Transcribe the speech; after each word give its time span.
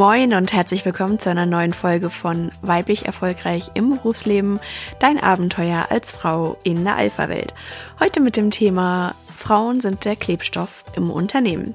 Moin 0.00 0.32
und 0.32 0.54
herzlich 0.54 0.86
willkommen 0.86 1.18
zu 1.18 1.28
einer 1.28 1.44
neuen 1.44 1.74
Folge 1.74 2.08
von 2.08 2.52
Weiblich 2.62 3.04
Erfolgreich 3.04 3.70
im 3.74 3.90
Berufsleben, 3.90 4.58
dein 4.98 5.22
Abenteuer 5.22 5.88
als 5.90 6.10
Frau 6.10 6.56
in 6.62 6.84
der 6.84 6.96
Alpha-Welt. 6.96 7.52
Heute 8.00 8.20
mit 8.20 8.38
dem 8.38 8.50
Thema 8.50 9.14
Frauen 9.36 9.82
sind 9.82 10.06
der 10.06 10.16
Klebstoff 10.16 10.84
im 10.96 11.10
Unternehmen. 11.10 11.74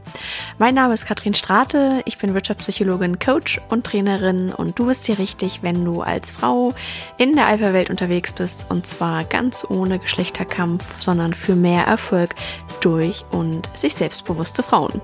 Mein 0.57 0.73
Name 0.73 0.95
ist 0.95 1.05
Katrin 1.05 1.35
Strate, 1.35 2.01
ich 2.05 2.17
bin 2.17 2.33
Wirtschaftspsychologin, 2.33 3.19
Coach 3.19 3.61
und 3.69 3.85
Trainerin 3.85 4.51
und 4.51 4.79
du 4.79 4.87
bist 4.87 5.05
hier 5.05 5.19
richtig, 5.19 5.61
wenn 5.61 5.85
du 5.85 6.01
als 6.01 6.31
Frau 6.31 6.73
in 7.19 7.35
der 7.35 7.45
Alpha-Welt 7.45 7.91
unterwegs 7.91 8.33
bist 8.33 8.65
und 8.69 8.87
zwar 8.87 9.23
ganz 9.23 9.63
ohne 9.69 9.99
Geschlechterkampf, 9.99 10.99
sondern 10.99 11.35
für 11.35 11.55
mehr 11.55 11.85
Erfolg 11.85 12.33
durch 12.81 13.23
und 13.29 13.69
sich 13.77 13.93
selbstbewusste 13.93 14.63
Frauen. 14.63 14.99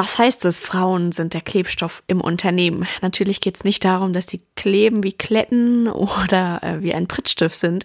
Was 0.00 0.16
heißt 0.16 0.44
es, 0.44 0.60
Frauen 0.60 1.10
sind 1.10 1.34
der 1.34 1.40
Klebstoff 1.40 2.04
im 2.06 2.20
Unternehmen? 2.20 2.86
Natürlich 3.02 3.40
geht 3.40 3.56
es 3.56 3.64
nicht 3.64 3.84
darum, 3.84 4.12
dass 4.12 4.28
sie 4.28 4.40
kleben 4.54 5.02
wie 5.02 5.12
Kletten 5.12 5.88
oder 5.88 6.62
äh, 6.62 6.82
wie 6.84 6.94
ein 6.94 7.08
Prittstift 7.08 7.56
sind, 7.56 7.84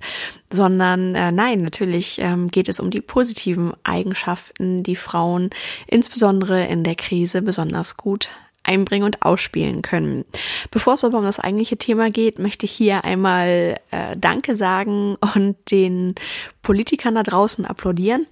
sondern 0.51 1.15
äh, 1.15 1.31
nein, 1.31 1.63
natürlich 1.63 2.19
ähm, 2.19 2.51
geht 2.51 2.69
es 2.69 2.79
um 2.79 2.91
die 2.91 3.01
positiven 3.01 3.73
Eigenschaften, 3.83 4.83
die 4.83 4.95
Frauen 4.95 5.49
insbesondere 5.87 6.67
in 6.67 6.83
der 6.83 6.93
Krise 6.93 7.41
besonders 7.41 7.97
gut 7.97 8.29
einbringen 8.61 9.05
und 9.05 9.23
ausspielen 9.23 9.81
können. 9.81 10.23
Bevor 10.69 10.93
es 10.93 11.03
aber 11.03 11.17
um 11.17 11.23
das 11.23 11.39
eigentliche 11.39 11.77
Thema 11.77 12.11
geht, 12.11 12.37
möchte 12.37 12.67
ich 12.67 12.73
hier 12.73 13.05
einmal 13.05 13.79
äh, 13.89 14.15
Danke 14.15 14.55
sagen 14.55 15.15
und 15.33 15.55
den 15.71 16.13
Politikern 16.61 17.15
da 17.15 17.23
draußen 17.23 17.65
applaudieren. 17.65 18.27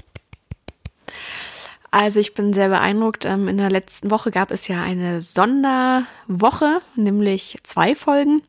Also 1.92 2.22
ich 2.22 2.34
bin 2.34 2.54
sehr 2.54 2.70
beeindruckt. 2.70 3.26
Ähm, 3.26 3.50
in 3.50 3.58
der 3.58 3.70
letzten 3.70 4.10
Woche 4.12 4.32
gab 4.32 4.50
es 4.50 4.68
ja 4.68 4.82
eine 4.82 5.22
Sonderwoche, 5.22 6.82
nämlich 6.96 7.58
zwei 7.64 7.96
Folgen. 7.96 8.42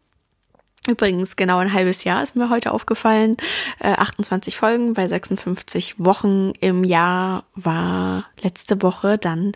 Übrigens, 0.88 1.36
genau 1.36 1.58
ein 1.58 1.72
halbes 1.72 2.02
Jahr 2.04 2.22
ist 2.22 2.34
mir 2.34 2.50
heute 2.50 2.72
aufgefallen. 2.72 3.36
28 3.80 4.54
äh, 4.54 4.56
Folgen 4.56 4.94
bei 4.94 5.06
56 5.06 5.96
Wochen 5.98 6.52
im 6.60 6.82
Jahr 6.82 7.44
war 7.54 8.26
letzte 8.40 8.82
Woche 8.82 9.18
dann 9.18 9.52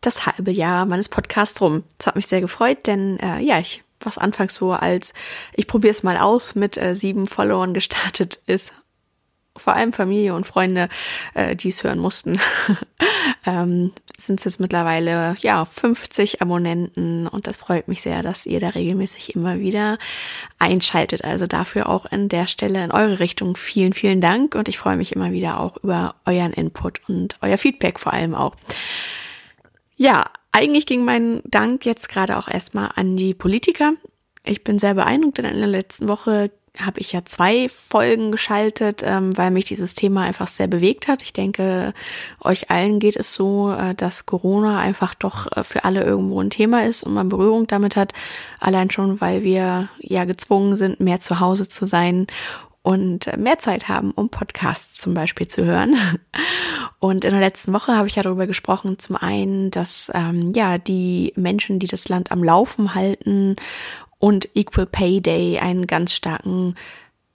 das 0.00 0.26
halbe 0.26 0.52
Jahr 0.52 0.86
meines 0.86 1.08
Podcasts 1.08 1.60
rum. 1.60 1.82
Das 1.98 2.08
hat 2.08 2.16
mich 2.16 2.28
sehr 2.28 2.40
gefreut, 2.40 2.86
denn 2.86 3.18
äh, 3.18 3.40
ja, 3.40 3.58
ich 3.58 3.82
was 4.00 4.16
anfangs 4.16 4.54
so 4.54 4.70
als 4.70 5.12
ich 5.54 5.66
probiere 5.66 5.90
es 5.90 6.04
mal 6.04 6.18
aus 6.18 6.54
mit 6.54 6.76
äh, 6.76 6.94
sieben 6.94 7.26
Followern 7.26 7.74
gestartet 7.74 8.40
ist 8.46 8.72
vor 9.58 9.74
allem 9.74 9.92
Familie 9.92 10.34
und 10.34 10.46
Freunde, 10.46 10.88
äh, 11.34 11.56
die 11.56 11.68
es 11.68 11.84
hören 11.84 11.98
mussten, 11.98 12.38
ähm, 13.46 13.92
sind 14.16 14.40
es 14.40 14.44
jetzt 14.44 14.60
mittlerweile 14.60 15.36
ja 15.40 15.64
50 15.64 16.42
Abonnenten 16.42 17.26
und 17.26 17.46
das 17.46 17.56
freut 17.56 17.88
mich 17.88 18.00
sehr, 18.00 18.22
dass 18.22 18.46
ihr 18.46 18.60
da 18.60 18.70
regelmäßig 18.70 19.34
immer 19.34 19.60
wieder 19.60 19.98
einschaltet. 20.58 21.24
Also 21.24 21.46
dafür 21.46 21.88
auch 21.88 22.06
an 22.06 22.28
der 22.28 22.46
Stelle 22.46 22.82
in 22.82 22.90
eure 22.90 23.18
Richtung 23.18 23.56
vielen, 23.56 23.92
vielen 23.92 24.20
Dank 24.20 24.54
und 24.54 24.68
ich 24.68 24.78
freue 24.78 24.96
mich 24.96 25.14
immer 25.14 25.32
wieder 25.32 25.60
auch 25.60 25.76
über 25.82 26.14
euren 26.26 26.52
Input 26.52 27.00
und 27.08 27.36
euer 27.40 27.58
Feedback 27.58 27.98
vor 28.00 28.12
allem 28.12 28.34
auch. 28.34 28.54
Ja, 29.96 30.26
eigentlich 30.52 30.86
ging 30.86 31.04
mein 31.04 31.42
Dank 31.44 31.84
jetzt 31.84 32.08
gerade 32.08 32.38
auch 32.38 32.48
erstmal 32.48 32.90
an 32.94 33.16
die 33.16 33.34
Politiker. 33.34 33.92
Ich 34.44 34.64
bin 34.64 34.78
sehr 34.78 34.94
beeindruckt, 34.94 35.38
denn 35.38 35.44
in 35.44 35.58
der 35.58 35.66
letzten 35.66 36.08
Woche 36.08 36.50
habe 36.84 37.00
ich 37.00 37.12
ja 37.12 37.24
zwei 37.24 37.68
Folgen 37.68 38.30
geschaltet, 38.30 39.02
ähm, 39.04 39.36
weil 39.36 39.50
mich 39.50 39.64
dieses 39.64 39.94
Thema 39.94 40.22
einfach 40.22 40.46
sehr 40.46 40.66
bewegt 40.66 41.08
hat. 41.08 41.22
Ich 41.22 41.32
denke, 41.32 41.92
euch 42.40 42.70
allen 42.70 42.98
geht 42.98 43.16
es 43.16 43.34
so, 43.34 43.72
äh, 43.72 43.94
dass 43.94 44.26
Corona 44.26 44.78
einfach 44.78 45.14
doch 45.14 45.50
äh, 45.56 45.64
für 45.64 45.84
alle 45.84 46.04
irgendwo 46.04 46.40
ein 46.40 46.50
Thema 46.50 46.84
ist 46.84 47.02
und 47.02 47.14
man 47.14 47.28
Berührung 47.28 47.66
damit 47.66 47.96
hat. 47.96 48.12
Allein 48.60 48.90
schon, 48.90 49.20
weil 49.20 49.42
wir 49.42 49.88
ja 49.98 50.24
gezwungen 50.24 50.76
sind, 50.76 51.00
mehr 51.00 51.20
zu 51.20 51.40
Hause 51.40 51.68
zu 51.68 51.86
sein 51.86 52.26
und 52.82 53.26
äh, 53.26 53.36
mehr 53.36 53.58
Zeit 53.58 53.88
haben, 53.88 54.12
um 54.12 54.30
Podcasts 54.30 54.98
zum 54.98 55.12
Beispiel 55.14 55.46
zu 55.46 55.64
hören. 55.64 55.96
Und 57.00 57.24
in 57.24 57.32
der 57.32 57.40
letzten 57.40 57.72
Woche 57.72 57.94
habe 57.94 58.08
ich 58.08 58.16
ja 58.16 58.22
darüber 58.22 58.46
gesprochen, 58.46 58.98
zum 58.98 59.14
einen, 59.14 59.70
dass 59.70 60.10
ähm, 60.14 60.52
ja 60.54 60.78
die 60.78 61.32
Menschen, 61.36 61.78
die 61.78 61.86
das 61.86 62.08
Land 62.08 62.32
am 62.32 62.42
Laufen 62.42 62.94
halten 62.94 63.56
und 64.18 64.48
Equal 64.54 64.86
Pay 64.86 65.20
Day 65.20 65.58
einen 65.58 65.86
ganz 65.86 66.12
starken 66.12 66.74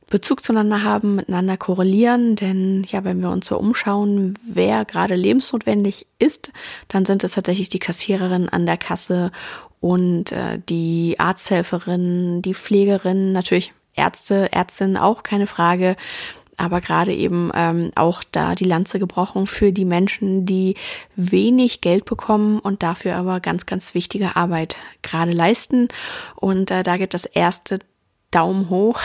Bezug 0.10 0.44
zueinander 0.44 0.84
haben, 0.84 1.16
miteinander 1.16 1.58
korrelieren, 1.58 2.36
denn 2.36 2.84
ja, 2.84 3.04
wenn 3.04 3.22
wir 3.22 3.32
uns 3.32 3.48
so 3.48 3.58
umschauen, 3.58 4.38
wer 4.48 4.86
gerade 4.86 5.16
lebensnotwendig 5.16 6.06
ist, 6.20 6.52
dann 6.88 7.06
sind 7.06 7.24
es 7.24 7.34
tatsächlich 7.34 7.70
die 7.70 7.80
Kassiererin 7.80 8.48
an 8.48 8.68
der 8.68 8.78
Kasse 8.78 9.32
und 9.80 10.32
äh, 10.32 10.60
die 10.70 11.16
Arzthelferin, 11.18 12.42
die 12.44 12.54
Pflegerin, 12.54 13.32
natürlich 13.32 13.74
Ärzte, 13.96 14.52
Ärztinnen 14.52 14.98
auch, 14.98 15.24
keine 15.24 15.48
Frage, 15.48 15.96
aber 16.63 16.81
gerade 16.81 17.13
eben 17.13 17.51
ähm, 17.53 17.91
auch 17.96 18.24
da 18.31 18.56
die 18.56 18.63
Lanze 18.63 19.00
gebrochen 19.00 19.47
für 19.47 19.72
die 19.72 19.85
Menschen, 19.85 20.46
die 20.46 20.75
wenig 21.16 21.81
Geld 21.81 22.06
bekommen 22.06 22.59
und 22.59 22.84
dafür 22.84 23.16
aber 23.16 23.40
ganz, 23.40 23.66
ganz 23.66 23.94
wichtige 23.94 24.35
Arbeit 24.35 24.78
gerade 25.02 25.34
leisten. 25.34 25.90
Und 26.35 26.72
äh, 26.72 26.84
da 26.84 26.97
geht 26.97 27.13
das 27.13 27.25
erste 27.25 27.79
Daumen 28.31 28.69
hoch 28.69 29.00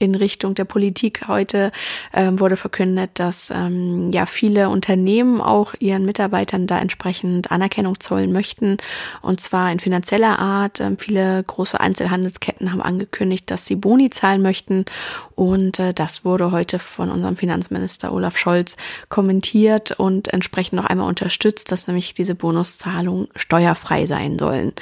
in 0.00 0.14
Richtung 0.14 0.54
der 0.54 0.64
Politik. 0.64 1.28
Heute 1.28 1.70
ähm, 2.12 2.40
wurde 2.40 2.56
verkündet, 2.56 3.10
dass 3.14 3.50
ähm, 3.50 4.10
ja 4.12 4.26
viele 4.26 4.70
Unternehmen 4.70 5.40
auch 5.40 5.74
ihren 5.78 6.06
Mitarbeitern 6.06 6.66
da 6.66 6.80
entsprechend 6.80 7.52
Anerkennung 7.52 8.00
zollen 8.00 8.32
möchten 8.32 8.78
und 9.20 9.40
zwar 9.40 9.70
in 9.70 9.78
finanzieller 9.78 10.38
Art. 10.38 10.80
Ähm, 10.80 10.96
viele 10.98 11.44
große 11.44 11.78
Einzelhandelsketten 11.78 12.72
haben 12.72 12.80
angekündigt, 12.80 13.50
dass 13.50 13.66
sie 13.66 13.76
Boni 13.76 14.08
zahlen 14.08 14.40
möchten 14.40 14.86
und 15.34 15.78
äh, 15.78 15.92
das 15.92 16.24
wurde 16.24 16.50
heute 16.50 16.78
von 16.78 17.10
unserem 17.10 17.36
Finanzminister 17.36 18.12
Olaf 18.12 18.38
Scholz 18.38 18.76
kommentiert 19.10 19.92
und 19.92 20.32
entsprechend 20.32 20.78
noch 20.78 20.86
einmal 20.86 21.08
unterstützt, 21.08 21.70
dass 21.70 21.86
nämlich 21.86 22.14
diese 22.14 22.34
Bonuszahlungen 22.34 23.28
steuerfrei 23.36 24.06
sein 24.06 24.38
sollen. 24.38 24.72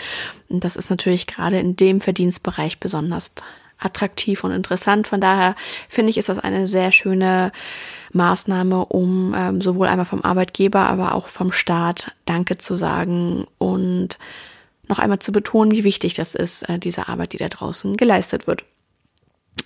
Und 0.49 0.63
das 0.63 0.77
ist 0.77 0.91
natürlich 0.91 1.27
gerade 1.27 1.59
in 1.59 1.75
dem 1.75 2.01
Verdienstbereich 2.01 2.79
besonders 2.79 3.33
attraktiv 3.79 4.45
und 4.45 4.53
interessant. 4.53 5.09
Von 5.09 5.21
daher 5.21 5.55
finde 5.89 6.11
ich, 6.11 6.19
ist 6.19 6.29
das 6.29 6.39
eine 6.39 6.67
sehr 6.67 6.93
schöne 6.93 7.53
Maßnahme, 8.13 8.87
um 8.87 9.35
ähm, 9.37 9.61
sowohl 9.61 9.89
einmal 9.89 10.07
vom 10.07 10.25
Arbeitgeber, 10.25 10.81
aber 10.81 11.15
auch 11.15 11.29
vom 11.29 11.53
Staat 11.53 12.13
Danke 12.27 12.59
zu 12.59 12.77
sagen 12.77 13.47
und 13.59 14.19
noch 14.89 14.99
einmal 14.99 15.19
zu 15.19 15.33
betonen, 15.33 15.73
wie 15.73 15.85
wichtig 15.85 16.15
das 16.15 16.35
ist, 16.35 16.63
äh, 16.69 16.79
diese 16.79 17.09
Arbeit, 17.09 17.33
die 17.35 17.39
da 17.39 17.49
draußen 17.49 17.97
geleistet 17.97 18.47
wird. 18.47 18.65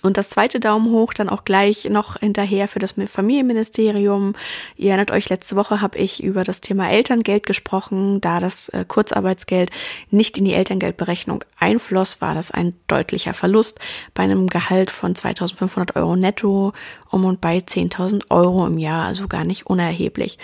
Und 0.03 0.17
das 0.17 0.29
zweite 0.29 0.59
Daumen 0.59 0.91
hoch 0.91 1.13
dann 1.13 1.29
auch 1.29 1.45
gleich 1.45 1.85
noch 1.85 2.19
hinterher 2.19 2.67
für 2.67 2.79
das 2.79 2.93
Familienministerium. 3.07 4.35
Ihr 4.75 4.89
erinnert 4.89 5.11
euch, 5.11 5.29
letzte 5.29 5.55
Woche 5.55 5.79
habe 5.79 5.97
ich 5.97 6.21
über 6.21 6.43
das 6.43 6.59
Thema 6.59 6.91
Elterngeld 6.91 7.45
gesprochen. 7.45 8.19
Da 8.19 8.41
das 8.41 8.67
äh, 8.69 8.83
Kurzarbeitsgeld 8.85 9.71
nicht 10.11 10.37
in 10.37 10.43
die 10.43 10.53
Elterngeldberechnung 10.53 11.45
einfloss, 11.57 12.19
war 12.19 12.35
das 12.35 12.51
ein 12.51 12.73
deutlicher 12.87 13.33
Verlust 13.33 13.79
bei 14.13 14.23
einem 14.23 14.47
Gehalt 14.47 14.91
von 14.91 15.15
2500 15.15 15.95
Euro 15.95 16.17
netto 16.17 16.73
um 17.09 17.23
und 17.23 17.39
bei 17.39 17.59
10.000 17.59 18.29
Euro 18.29 18.67
im 18.67 18.77
Jahr, 18.77 19.05
also 19.05 19.29
gar 19.29 19.45
nicht 19.45 19.67
unerheblich. 19.67 20.37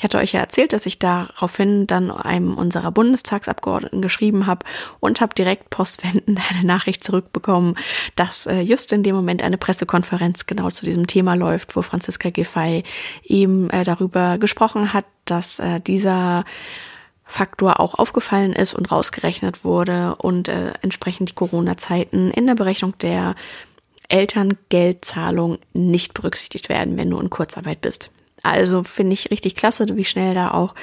Ich 0.00 0.04
hatte 0.04 0.16
euch 0.16 0.32
ja 0.32 0.40
erzählt, 0.40 0.72
dass 0.72 0.86
ich 0.86 0.98
daraufhin 0.98 1.86
dann 1.86 2.10
einem 2.10 2.56
unserer 2.56 2.90
Bundestagsabgeordneten 2.90 4.00
geschrieben 4.00 4.46
habe 4.46 4.64
und 4.98 5.20
habe 5.20 5.34
direkt 5.34 5.68
postwendend 5.68 6.40
eine 6.50 6.64
Nachricht 6.64 7.04
zurückbekommen, 7.04 7.74
dass 8.16 8.46
äh, 8.46 8.60
just 8.60 8.92
in 8.92 9.02
dem 9.02 9.14
Moment 9.14 9.42
eine 9.42 9.58
Pressekonferenz 9.58 10.46
genau 10.46 10.70
zu 10.70 10.86
diesem 10.86 11.06
Thema 11.06 11.34
läuft, 11.34 11.76
wo 11.76 11.82
Franziska 11.82 12.30
Giffey 12.30 12.82
eben 13.24 13.68
äh, 13.68 13.84
darüber 13.84 14.38
gesprochen 14.38 14.94
hat, 14.94 15.04
dass 15.26 15.58
äh, 15.58 15.80
dieser 15.80 16.46
Faktor 17.26 17.78
auch 17.78 17.92
aufgefallen 17.92 18.54
ist 18.54 18.72
und 18.72 18.90
rausgerechnet 18.90 19.64
wurde 19.64 20.14
und 20.14 20.48
äh, 20.48 20.72
entsprechend 20.80 21.28
die 21.28 21.34
Corona-Zeiten 21.34 22.30
in 22.30 22.46
der 22.46 22.54
Berechnung 22.54 22.96
der 23.00 23.34
Elterngeldzahlung 24.08 25.58
nicht 25.74 26.14
berücksichtigt 26.14 26.70
werden, 26.70 26.96
wenn 26.96 27.10
du 27.10 27.20
in 27.20 27.28
Kurzarbeit 27.28 27.82
bist. 27.82 28.10
Also 28.42 28.84
finde 28.84 29.14
ich 29.14 29.30
richtig 29.30 29.54
klasse, 29.54 29.86
wie 29.96 30.04
schnell 30.04 30.34
da 30.34 30.52
auch 30.52 30.74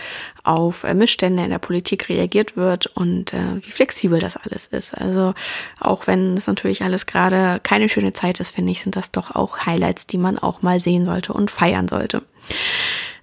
auf 0.43 0.83
äh, 0.83 0.93
Missstände 0.93 1.43
in 1.43 1.49
der 1.49 1.59
Politik 1.59 2.09
reagiert 2.09 2.55
wird 2.55 2.87
und 2.87 3.33
äh, 3.33 3.57
wie 3.61 3.71
flexibel 3.71 4.19
das 4.19 4.37
alles 4.37 4.67
ist. 4.67 4.93
Also 4.93 5.33
auch 5.79 6.07
wenn 6.07 6.35
es 6.35 6.47
natürlich 6.47 6.83
alles 6.83 7.05
gerade 7.05 7.59
keine 7.63 7.89
schöne 7.89 8.13
Zeit 8.13 8.39
ist, 8.39 8.51
finde 8.51 8.71
ich, 8.71 8.83
sind 8.83 8.95
das 8.95 9.11
doch 9.11 9.35
auch 9.35 9.65
Highlights, 9.65 10.07
die 10.07 10.17
man 10.17 10.37
auch 10.37 10.61
mal 10.61 10.79
sehen 10.79 11.05
sollte 11.05 11.33
und 11.33 11.49
feiern 11.49 11.87
sollte. 11.87 12.23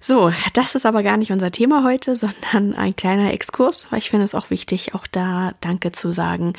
So, 0.01 0.31
das 0.53 0.75
ist 0.75 0.85
aber 0.85 1.01
gar 1.01 1.17
nicht 1.17 1.31
unser 1.31 1.51
Thema 1.51 1.83
heute, 1.83 2.15
sondern 2.15 2.73
ein 2.75 2.95
kleiner 2.95 3.33
Exkurs, 3.33 3.87
weil 3.89 3.99
ich 3.99 4.09
finde 4.09 4.25
es 4.25 4.35
auch 4.35 4.49
wichtig, 4.49 4.93
auch 4.93 5.07
da 5.07 5.53
Danke 5.61 5.91
zu 5.91 6.11
sagen. 6.11 6.53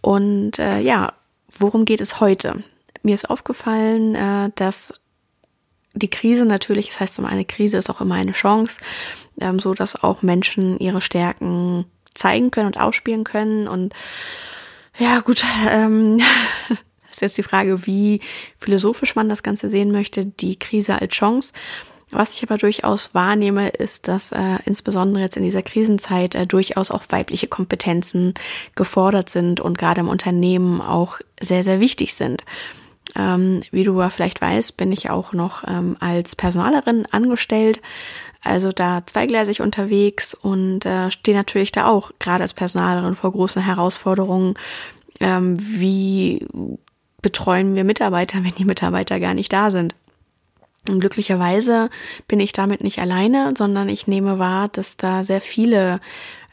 Und 0.00 0.58
äh, 0.58 0.80
ja, 0.80 1.12
worum 1.58 1.84
geht 1.84 2.00
es 2.00 2.20
heute? 2.20 2.62
Mir 3.02 3.14
ist 3.14 3.30
aufgefallen, 3.30 4.14
äh, 4.14 4.50
dass 4.56 4.92
die 5.96 6.10
Krise 6.10 6.44
natürlich, 6.44 6.88
das 6.88 7.00
heißt 7.00 7.18
immer 7.18 7.28
eine 7.28 7.44
Krise 7.44 7.78
ist 7.78 7.90
auch 7.90 8.00
immer 8.00 8.14
eine 8.14 8.32
Chance, 8.32 8.80
ähm, 9.40 9.58
so 9.58 9.74
dass 9.74 10.02
auch 10.02 10.22
Menschen 10.22 10.78
ihre 10.78 11.00
Stärken 11.00 11.86
zeigen 12.14 12.50
können 12.50 12.66
und 12.66 12.78
ausspielen 12.78 13.24
können. 13.24 13.68
Und 13.68 13.94
ja, 14.98 15.20
gut, 15.20 15.44
ähm, 15.68 16.20
ist 17.10 17.22
jetzt 17.22 17.38
die 17.38 17.42
Frage, 17.42 17.86
wie 17.86 18.20
philosophisch 18.56 19.16
man 19.16 19.28
das 19.28 19.42
Ganze 19.42 19.70
sehen 19.70 19.90
möchte, 19.90 20.26
die 20.26 20.58
Krise 20.58 21.00
als 21.00 21.14
Chance. 21.14 21.52
Was 22.10 22.34
ich 22.34 22.42
aber 22.44 22.56
durchaus 22.56 23.14
wahrnehme, 23.14 23.68
ist, 23.68 24.06
dass 24.06 24.30
äh, 24.30 24.58
insbesondere 24.64 25.24
jetzt 25.24 25.36
in 25.36 25.42
dieser 25.42 25.62
Krisenzeit 25.62 26.36
äh, 26.36 26.46
durchaus 26.46 26.92
auch 26.92 27.02
weibliche 27.08 27.48
Kompetenzen 27.48 28.34
gefordert 28.76 29.28
sind 29.28 29.60
und 29.60 29.76
gerade 29.76 30.00
im 30.00 30.08
Unternehmen 30.08 30.80
auch 30.80 31.18
sehr, 31.40 31.64
sehr 31.64 31.80
wichtig 31.80 32.14
sind. 32.14 32.44
Ähm, 33.16 33.62
wie 33.70 33.84
du 33.84 33.98
ja 34.00 34.10
vielleicht 34.10 34.40
weißt, 34.40 34.76
bin 34.76 34.92
ich 34.92 35.10
auch 35.10 35.32
noch 35.32 35.64
ähm, 35.66 35.96
als 36.00 36.36
Personalerin 36.36 37.06
angestellt, 37.10 37.80
also 38.42 38.72
da 38.72 39.04
zweigleisig 39.06 39.60
unterwegs 39.60 40.34
und 40.34 40.84
äh, 40.84 41.10
stehe 41.10 41.36
natürlich 41.36 41.72
da 41.72 41.86
auch 41.86 42.12
gerade 42.18 42.42
als 42.42 42.54
Personalerin 42.54 43.16
vor 43.16 43.32
großen 43.32 43.62
Herausforderungen. 43.62 44.54
Ähm, 45.20 45.56
wie 45.58 46.46
betreuen 47.22 47.74
wir 47.74 47.84
Mitarbeiter, 47.84 48.44
wenn 48.44 48.54
die 48.54 48.64
Mitarbeiter 48.64 49.18
gar 49.18 49.34
nicht 49.34 49.52
da 49.52 49.70
sind? 49.70 49.94
Und 50.88 51.00
glücklicherweise 51.00 51.90
bin 52.28 52.38
ich 52.38 52.52
damit 52.52 52.84
nicht 52.84 53.00
alleine, 53.00 53.54
sondern 53.56 53.88
ich 53.88 54.06
nehme 54.06 54.38
wahr, 54.38 54.68
dass 54.68 54.96
da 54.96 55.22
sehr 55.22 55.40
viele 55.40 56.00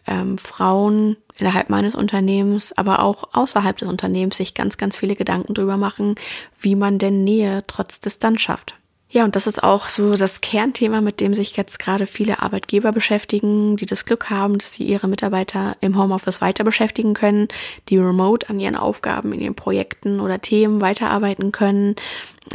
ähm, 0.08 0.38
Frauen 0.38 1.18
innerhalb 1.38 1.70
meines 1.70 1.96
Unternehmens, 1.96 2.78
aber 2.78 3.02
auch 3.02 3.30
außerhalb 3.34 3.78
des 3.78 3.88
Unternehmens 3.88 4.38
sich 4.38 4.54
ganz, 4.54 4.78
ganz 4.78 4.96
viele 4.96 5.16
Gedanken 5.16 5.54
drüber 5.54 5.78
machen, 5.78 6.16
wie 6.60 6.76
man 6.76 7.00
denn 7.00 7.24
Nähe 7.24 7.60
trotz 7.68 8.00
Distanz 8.00 8.42
schafft. 8.42 8.76
Ja, 9.14 9.24
und 9.26 9.36
das 9.36 9.46
ist 9.46 9.62
auch 9.62 9.90
so 9.90 10.16
das 10.16 10.42
Kernthema, 10.42 11.00
mit 11.00 11.22
dem 11.22 11.36
sich 11.36 11.56
jetzt 11.56 11.78
gerade 11.78 12.08
viele 12.08 12.42
Arbeitgeber 12.42 12.92
beschäftigen, 12.92 13.78
die 13.78 13.86
das 13.86 14.06
Glück 14.06 14.32
haben, 14.32 14.58
dass 14.58 14.74
sie 14.74 14.86
ihre 14.86 15.08
Mitarbeiter 15.08 15.78
im 15.82 16.00
Homeoffice 16.00 16.42
weiter 16.42 16.64
beschäftigen 16.64 17.14
können, 17.14 17.48
die 17.90 18.00
remote 18.00 18.50
an 18.50 18.60
ihren 18.60 18.76
Aufgaben, 18.76 19.32
in 19.32 19.40
ihren 19.40 19.54
Projekten 19.54 20.20
oder 20.20 20.42
Themen 20.42 20.82
weiterarbeiten 20.82 21.52
können, 21.52 21.96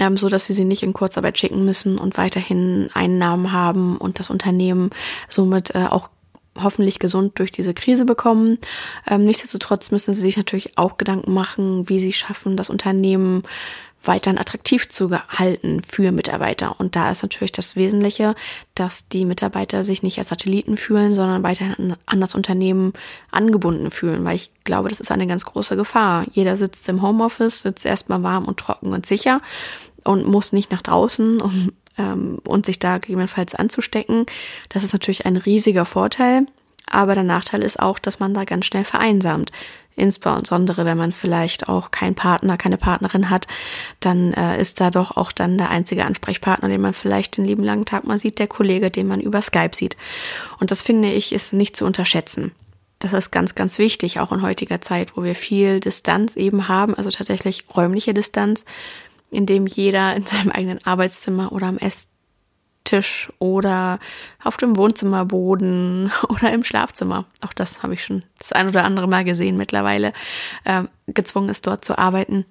ähm, 0.01 0.17
so 0.17 0.29
dass 0.29 0.49
sie 0.49 0.53
sie 0.53 0.65
nicht 0.65 0.83
in 0.83 0.95
Kurzarbeit 0.95 1.39
schicken 1.39 1.65
müssen 1.65 1.97
und 1.97 2.19
weiterhin 2.19 2.91
Einnahmen 2.93 3.53
haben 3.53 3.97
und 3.97 4.19
das 4.19 4.29
Unternehmen 4.29 4.91
somit 5.29 5.77
äh, 5.77 5.87
auch 5.89 6.11
hoffentlich 6.63 6.99
gesund 6.99 7.39
durch 7.39 7.53
diese 7.53 7.75
Krise 7.75 8.05
bekommen. 8.05 8.59
Ähm, 9.07 9.25
nichtsdestotrotz 9.25 9.91
müssen 9.91 10.15
sie 10.15 10.21
sich 10.21 10.37
natürlich 10.37 10.77
auch 10.77 10.97
Gedanken 10.97 11.33
machen, 11.33 11.89
wie 11.89 11.99
sie 11.99 12.13
schaffen, 12.13 12.57
das 12.57 12.71
Unternehmen 12.71 13.43
weiterhin 14.05 14.39
attraktiv 14.39 14.89
zu 14.89 15.11
halten 15.11 15.83
für 15.83 16.13
Mitarbeiter. 16.13 16.79
Und 16.79 16.97
da 16.97 17.11
ist 17.11 17.23
natürlich 17.23 17.53
das 17.53 17.77
Wesentliche, 17.77 18.35
dass 18.75 19.09
die 19.09 19.25
Mitarbeiter 19.25 19.83
sich 19.85 20.03
nicht 20.03 20.19
als 20.19 20.29
Satelliten 20.29 20.77
fühlen, 20.77 21.15
sondern 21.15 21.43
weiterhin 21.43 21.97
an 22.07 22.21
das 22.21 22.35
Unternehmen 22.35 22.93
angebunden 23.31 23.91
fühlen, 23.91 24.25
weil 24.25 24.37
ich 24.37 24.51
glaube, 24.65 24.89
das 24.89 25.01
ist 25.01 25.11
eine 25.11 25.27
ganz 25.27 25.45
große 25.45 25.77
Gefahr. 25.77 26.25
Jeder 26.31 26.57
sitzt 26.57 26.89
im 26.89 27.03
Homeoffice, 27.03 27.63
sitzt 27.63 27.85
erstmal 27.85 28.23
warm 28.23 28.45
und 28.45 28.59
trocken 28.59 28.93
und 28.93 29.05
sicher 29.05 29.43
und 30.05 30.27
muss 30.27 30.53
nicht 30.53 30.71
nach 30.71 30.83
draußen, 30.83 31.41
um 31.41 31.73
ähm, 31.99 32.39
und 32.47 32.67
sich 32.67 32.79
da 32.79 32.99
gegebenenfalls 32.99 33.55
anzustecken. 33.55 34.27
Das 34.69 34.85
ist 34.85 34.93
natürlich 34.93 35.27
ein 35.27 35.37
riesiger 35.37 35.85
Vorteil. 35.85 36.47
Aber 36.91 37.15
der 37.15 37.25
Nachteil 37.25 37.63
ist 37.63 37.81
auch, 37.81 37.99
dass 37.99 38.19
man 38.19 38.35
da 38.35 38.45
ganz 38.45 38.65
schnell 38.65 38.85
vereinsamt. 38.85 39.53
Insbesondere 39.95 40.85
wenn 40.85 40.97
man 40.97 41.11
vielleicht 41.11 41.69
auch 41.69 41.91
keinen 41.91 42.15
Partner, 42.15 42.57
keine 42.57 42.79
Partnerin 42.79 43.31
hat, 43.31 43.49
dann 44.01 44.33
äh, 44.33 44.61
ist 44.61 44.81
da 44.81 44.91
doch 44.91 45.17
auch 45.17 45.33
dann 45.33 45.59
der 45.59 45.71
einzige 45.71 46.05
Ansprechpartner, 46.05 46.69
den 46.69 46.81
man 46.81 46.95
vielleicht 46.95 47.37
den 47.37 47.45
lieben 47.45 47.65
langen 47.65 47.85
Tag 47.85 48.05
mal 48.05 48.17
sieht, 48.17 48.39
der 48.39 48.47
Kollege, 48.47 48.91
den 48.91 49.09
man 49.09 49.21
über 49.21 49.43
Skype 49.43 49.75
sieht. 49.75 49.97
Und 50.61 50.71
das 50.71 50.83
finde 50.83 51.11
ich 51.11 51.33
ist 51.33 51.53
nicht 51.53 51.77
zu 51.77 51.85
unterschätzen. 51.85 52.53
Das 53.01 53.13
ist 53.13 53.31
ganz, 53.31 53.55
ganz 53.55 53.79
wichtig, 53.79 54.19
auch 54.19 54.33
in 54.33 54.43
heutiger 54.43 54.81
Zeit, 54.81 55.17
wo 55.17 55.23
wir 55.23 55.35
viel 55.35 55.81
Distanz 55.81 56.37
eben 56.37 56.69
haben, 56.69 56.95
also 56.95 57.11
tatsächlich 57.11 57.65
räumliche 57.75 58.15
Distanz, 58.15 58.65
in 59.31 59.47
dem 59.47 59.67
jeder 59.67 60.17
in 60.17 60.27
seinem 60.27 60.51
eigenen 60.51 60.85
Arbeitszimmer 60.85 61.53
oder 61.53 61.67
am 61.67 61.79
Esszimmer 61.79 62.19
Tisch 62.89 63.31
oder 63.39 63.99
auf 64.43 64.57
dem 64.57 64.77
Wohnzimmerboden 64.77 66.11
oder 66.29 66.53
im 66.53 66.65
Schlafzimmer. 66.65 67.27
Auch 67.43 67.53
das 67.53 67.83
habe 67.83 67.95
ich 67.95 68.05
schon 68.05 68.23
das 68.39 68.53
ein 68.53 68.69
oder 68.69 68.85
andere 68.85 69.07
Mal 69.07 69.25
gesehen 69.25 69.59
mittlerweile, 69.59 70.15
äh, 70.65 70.85
gezwungen 71.07 71.51
ist, 71.51 71.67
dort 71.67 71.85
zu 71.85 71.99
arbeiten. 71.99 72.47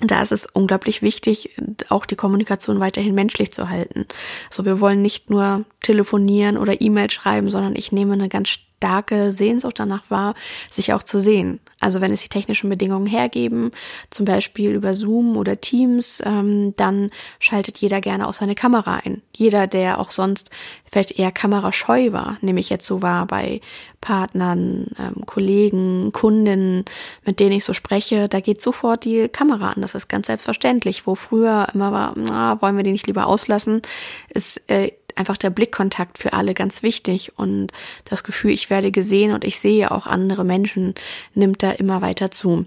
Da 0.00 0.20
ist 0.20 0.32
es 0.32 0.46
unglaublich 0.46 1.00
wichtig, 1.00 1.50
auch 1.88 2.06
die 2.06 2.16
Kommunikation 2.16 2.80
weiterhin 2.80 3.14
menschlich 3.14 3.52
zu 3.52 3.68
halten. 3.68 4.06
So, 4.50 4.64
wir 4.64 4.80
wollen 4.80 5.00
nicht 5.00 5.30
nur 5.30 5.64
telefonieren 5.80 6.58
oder 6.58 6.80
E-Mail 6.80 7.08
schreiben, 7.10 7.48
sondern 7.48 7.76
ich 7.76 7.92
nehme 7.92 8.14
eine 8.14 8.28
ganz 8.28 8.48
starke 8.82 9.30
Sehnsucht 9.30 9.78
danach 9.78 10.10
war, 10.10 10.34
sich 10.68 10.92
auch 10.92 11.04
zu 11.04 11.20
sehen. 11.20 11.60
Also 11.78 12.00
wenn 12.00 12.12
es 12.12 12.22
die 12.22 12.28
technischen 12.28 12.68
Bedingungen 12.68 13.06
hergeben, 13.06 13.70
zum 14.10 14.24
Beispiel 14.24 14.72
über 14.72 14.94
Zoom 14.94 15.36
oder 15.36 15.60
Teams, 15.60 16.20
ähm, 16.24 16.74
dann 16.76 17.10
schaltet 17.38 17.78
jeder 17.78 18.00
gerne 18.00 18.26
auch 18.26 18.34
seine 18.34 18.56
Kamera 18.56 19.00
ein. 19.04 19.22
Jeder, 19.36 19.68
der 19.68 20.00
auch 20.00 20.10
sonst 20.10 20.50
vielleicht 20.84 21.16
eher 21.18 21.30
kamerascheu 21.30 22.12
war, 22.12 22.38
nämlich 22.40 22.70
jetzt 22.70 22.86
so 22.86 23.02
war 23.02 23.26
bei 23.26 23.60
Partnern, 24.00 24.88
ähm, 24.98 25.24
Kollegen, 25.26 26.10
Kundinnen, 26.12 26.84
mit 27.24 27.38
denen 27.38 27.52
ich 27.52 27.64
so 27.64 27.72
spreche, 27.72 28.28
da 28.28 28.40
geht 28.40 28.60
sofort 28.60 29.04
die 29.04 29.28
Kamera 29.28 29.70
an. 29.70 29.80
Das 29.80 29.94
ist 29.94 30.08
ganz 30.08 30.26
selbstverständlich. 30.26 31.06
Wo 31.06 31.14
früher 31.14 31.68
immer 31.72 31.92
war, 31.92 32.14
na, 32.16 32.60
wollen 32.60 32.76
wir 32.76 32.82
die 32.82 32.92
nicht 32.92 33.06
lieber 33.06 33.26
auslassen, 33.26 33.80
ist 34.28 34.68
äh, 34.68 34.90
einfach 35.16 35.36
der 35.36 35.50
Blickkontakt 35.50 36.18
für 36.18 36.32
alle 36.32 36.54
ganz 36.54 36.82
wichtig 36.82 37.32
und 37.36 37.72
das 38.04 38.24
Gefühl, 38.24 38.50
ich 38.50 38.70
werde 38.70 38.90
gesehen 38.90 39.32
und 39.32 39.44
ich 39.44 39.58
sehe 39.58 39.90
auch 39.90 40.06
andere 40.06 40.44
Menschen, 40.44 40.94
nimmt 41.34 41.62
da 41.62 41.72
immer 41.72 42.02
weiter 42.02 42.30
zu. 42.30 42.66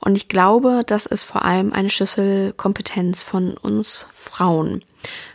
Und 0.00 0.16
ich 0.16 0.28
glaube, 0.28 0.82
das 0.86 1.06
ist 1.06 1.24
vor 1.24 1.44
allem 1.44 1.72
eine 1.72 1.90
Schlüsselkompetenz 1.90 3.22
von 3.22 3.54
uns 3.56 4.08
Frauen. 4.14 4.84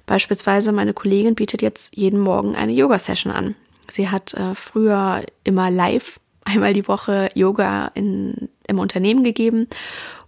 Beispielsweise 0.05 0.71
meine 0.71 0.93
Kollegin 0.93 1.35
bietet 1.35 1.61
jetzt 1.61 1.95
jeden 1.95 2.19
Morgen 2.19 2.55
eine 2.55 2.71
Yoga-Session 2.71 3.31
an. 3.31 3.55
Sie 3.89 4.09
hat 4.09 4.33
äh, 4.33 4.55
früher 4.55 5.23
immer 5.43 5.69
live 5.69 6.19
einmal 6.45 6.73
die 6.73 6.87
Woche 6.87 7.29
Yoga 7.33 7.91
in, 7.93 8.49
im 8.67 8.79
Unternehmen 8.79 9.23
gegeben 9.23 9.67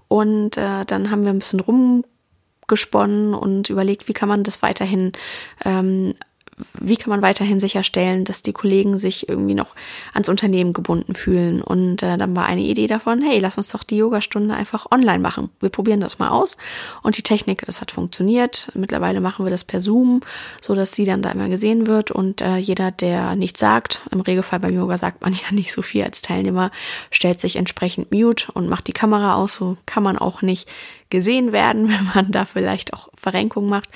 und 0.08 0.58
äh, 0.58 0.86
dann 0.86 1.12
haben 1.12 1.24
wir 1.24 1.30
ein 1.30 1.40
bisschen 1.40 1.62
rum 1.62 2.04
gesponnen 2.70 3.34
und 3.34 3.70
überlegt, 3.70 4.08
wie 4.08 4.14
kann 4.14 4.30
man 4.30 4.44
das 4.46 4.62
weiterhin 4.62 5.12
ähm, 5.66 6.14
wie 6.80 6.98
kann 6.98 7.10
man 7.10 7.22
weiterhin 7.22 7.60
sicherstellen, 7.60 8.26
dass 8.26 8.44
die 8.44 8.54
Kollegen 8.54 8.98
sich 8.98 9.30
irgendwie 9.30 9.54
noch 9.54 9.76
ans 10.14 10.30
Unternehmen 10.30 10.74
gebunden 10.74 11.16
fühlen. 11.16 11.62
Und 11.62 12.04
äh, 12.04 12.18
dann 12.18 12.36
war 12.36 12.46
eine 12.46 12.62
Idee 12.62 12.88
davon, 12.88 13.22
hey, 13.22 13.40
lass 13.40 13.58
uns 13.58 13.70
doch 13.70 13.84
die 13.84 13.98
Yogastunde 13.98 14.56
einfach 14.56 14.88
online 14.92 15.20
machen. 15.20 15.50
Wir 15.60 15.70
probieren 15.70 16.00
das 16.00 16.20
mal 16.20 16.30
aus. 16.30 16.58
Und 17.02 17.18
die 17.18 17.24
Technik, 17.24 17.66
das 17.66 17.82
hat 17.82 17.92
funktioniert. 17.92 18.72
Mittlerweile 18.74 19.22
machen 19.22 19.46
wir 19.46 19.52
das 19.52 19.64
per 19.64 19.82
Zoom, 19.82 20.22
so 20.62 20.76
dass 20.76 20.94
sie 20.94 21.06
dann 21.06 21.22
da 21.22 21.32
immer 21.32 21.50
gesehen 21.50 21.88
wird. 21.88 22.12
Und 22.12 22.42
äh, 22.42 22.58
jeder, 22.58 22.92
der 22.92 23.36
nichts 23.36 23.60
sagt, 23.60 24.02
im 24.12 24.22
Regelfall 24.22 24.60
beim 24.60 24.76
Yoga 24.76 24.98
sagt 24.98 25.22
man 25.22 25.34
ja 25.34 25.52
nicht 25.52 25.72
so 25.72 25.82
viel 25.82 26.04
als 26.04 26.22
Teilnehmer, 26.22 26.72
stellt 27.12 27.40
sich 27.40 27.56
entsprechend 27.56 28.12
mute 28.12 28.52
und 28.52 28.70
macht 28.70 28.88
die 28.88 28.94
Kamera 28.94 29.36
aus. 29.36 29.56
So 29.56 29.78
kann 29.86 30.04
man 30.04 30.18
auch 30.18 30.42
nicht 30.42 30.70
gesehen 31.10 31.52
werden, 31.52 31.90
wenn 31.90 32.06
man 32.14 32.32
da 32.32 32.46
vielleicht 32.46 32.94
auch 32.94 33.10
Verrenkung 33.16 33.70
macht. 33.70 33.90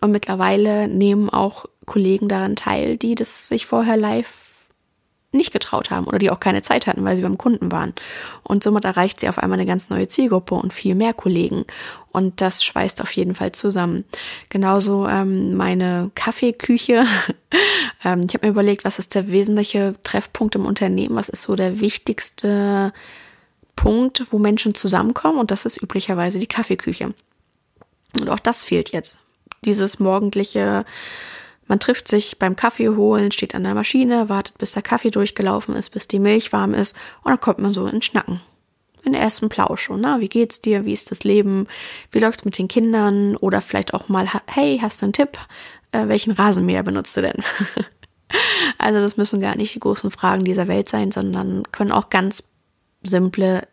Und 0.00 0.12
mittlerweile 0.12 0.88
nehmen 0.88 1.28
auch 1.28 1.66
Kollegen 1.90 2.28
daran 2.28 2.54
teil, 2.54 2.96
die 2.96 3.16
das 3.16 3.48
sich 3.48 3.66
vorher 3.66 3.96
live 3.96 4.44
nicht 5.32 5.52
getraut 5.52 5.90
haben 5.90 6.06
oder 6.06 6.18
die 6.18 6.30
auch 6.30 6.38
keine 6.38 6.62
Zeit 6.62 6.86
hatten, 6.86 7.04
weil 7.04 7.16
sie 7.16 7.22
beim 7.22 7.36
Kunden 7.36 7.72
waren. 7.72 7.94
Und 8.44 8.62
somit 8.62 8.84
erreicht 8.84 9.18
sie 9.18 9.28
auf 9.28 9.38
einmal 9.38 9.58
eine 9.58 9.66
ganz 9.66 9.90
neue 9.90 10.06
Zielgruppe 10.06 10.54
und 10.54 10.72
viel 10.72 10.94
mehr 10.94 11.12
Kollegen. 11.12 11.64
Und 12.12 12.40
das 12.40 12.62
schweißt 12.62 13.02
auf 13.02 13.10
jeden 13.12 13.34
Fall 13.34 13.50
zusammen. 13.50 14.04
Genauso 14.50 15.08
ähm, 15.08 15.56
meine 15.56 16.12
Kaffeeküche. 16.14 17.06
ähm, 18.04 18.22
ich 18.28 18.34
habe 18.34 18.46
mir 18.46 18.52
überlegt, 18.52 18.84
was 18.84 19.00
ist 19.00 19.16
der 19.16 19.28
wesentliche 19.28 19.94
Treffpunkt 20.04 20.54
im 20.54 20.66
Unternehmen? 20.66 21.16
Was 21.16 21.28
ist 21.28 21.42
so 21.42 21.56
der 21.56 21.80
wichtigste 21.80 22.92
Punkt, 23.74 24.26
wo 24.30 24.38
Menschen 24.38 24.74
zusammenkommen? 24.74 25.38
Und 25.38 25.50
das 25.50 25.64
ist 25.64 25.80
üblicherweise 25.82 26.38
die 26.38 26.46
Kaffeeküche. 26.46 27.14
Und 28.20 28.28
auch 28.28 28.40
das 28.40 28.62
fehlt 28.62 28.90
jetzt 28.90 29.18
dieses 29.64 29.98
morgendliche, 29.98 30.84
man 31.70 31.78
trifft 31.78 32.08
sich 32.08 32.36
beim 32.40 32.56
Kaffee 32.56 32.88
holen, 32.88 33.30
steht 33.30 33.54
an 33.54 33.62
der 33.62 33.74
Maschine, 33.74 34.28
wartet, 34.28 34.58
bis 34.58 34.72
der 34.72 34.82
Kaffee 34.82 35.12
durchgelaufen 35.12 35.76
ist, 35.76 35.90
bis 35.90 36.08
die 36.08 36.18
Milch 36.18 36.52
warm 36.52 36.74
ist 36.74 36.96
und 37.22 37.30
dann 37.30 37.38
kommt 37.38 37.60
man 37.60 37.72
so 37.72 37.86
ins 37.86 38.06
Schnacken. 38.06 38.40
In 39.04 39.12
den 39.12 39.22
ersten 39.22 39.48
Plausch. 39.48 39.88
Und, 39.88 40.00
na, 40.00 40.20
wie 40.20 40.28
geht's 40.28 40.60
dir? 40.60 40.84
Wie 40.84 40.92
ist 40.92 41.12
das 41.12 41.22
Leben? 41.22 41.68
Wie 42.10 42.18
läuft's 42.18 42.44
mit 42.44 42.58
den 42.58 42.66
Kindern? 42.66 43.36
Oder 43.36 43.62
vielleicht 43.62 43.94
auch 43.94 44.08
mal, 44.08 44.26
hey, 44.46 44.80
hast 44.82 45.00
du 45.00 45.06
einen 45.06 45.12
Tipp? 45.12 45.38
Äh, 45.92 46.08
welchen 46.08 46.32
Rasenmäher 46.32 46.82
benutzt 46.82 47.16
du 47.16 47.22
denn? 47.22 47.42
also 48.78 49.00
das 49.00 49.16
müssen 49.16 49.40
gar 49.40 49.56
nicht 49.56 49.72
die 49.72 49.80
großen 49.80 50.10
Fragen 50.10 50.44
dieser 50.44 50.66
Welt 50.66 50.88
sein, 50.88 51.12
sondern 51.12 51.62
können 51.70 51.92
auch 51.92 52.10
ganz 52.10 52.42
simple 53.02 53.68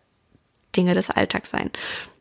Dinge 0.75 0.93
des 0.93 1.09
Alltags 1.09 1.49
sein. 1.49 1.71